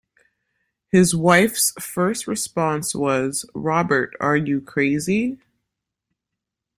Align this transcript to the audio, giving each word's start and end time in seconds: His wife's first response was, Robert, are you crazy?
His 0.89 1.15
wife's 1.15 1.73
first 1.79 2.25
response 2.25 2.95
was, 2.95 3.45
Robert, 3.53 4.15
are 4.19 4.35
you 4.35 4.59
crazy? 4.59 5.37